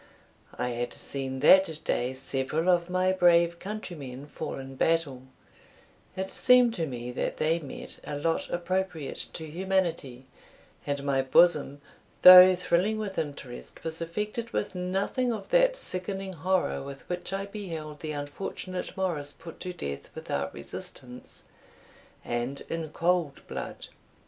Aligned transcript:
I 0.57 0.69
had 0.69 0.93
seen 0.93 1.41
that 1.41 1.79
day 1.85 2.13
several 2.13 2.69
of 2.69 2.89
my 2.89 3.13
brave 3.13 3.59
countrymen 3.59 4.25
fall 4.25 4.57
in 4.57 4.73
battle: 4.75 5.27
it 6.15 6.31
seemed 6.31 6.73
to 6.73 6.87
me 6.87 7.11
that 7.11 7.37
they 7.37 7.59
met 7.59 7.99
a 8.03 8.15
lot 8.17 8.49
appropriate 8.49 9.27
to 9.33 9.45
humanity, 9.45 10.25
and 10.87 11.03
my 11.03 11.21
bosom, 11.21 11.81
though 12.23 12.55
thrilling 12.55 12.97
with 12.97 13.19
interest, 13.19 13.83
was 13.83 14.01
affected 14.01 14.49
with 14.53 14.73
nothing 14.73 15.31
of 15.31 15.49
that 15.49 15.75
sickening 15.75 16.33
horror 16.33 16.81
with 16.81 17.07
which 17.07 17.31
I 17.31 17.45
beheld 17.45 17.99
the 17.99 18.13
unfortunate 18.13 18.97
Morris 18.97 19.33
put 19.33 19.59
to 19.59 19.71
death 19.71 20.09
without 20.15 20.51
resistance, 20.51 21.43
and 22.25 22.61
in 22.69 22.89
cold 22.89 23.45
blood. 23.47 23.85